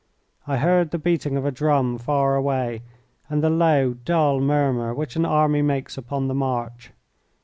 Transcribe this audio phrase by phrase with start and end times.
[0.47, 2.81] I heard the beating of a drum far away,
[3.29, 6.91] and the low, dull murmur which an army makes upon the march.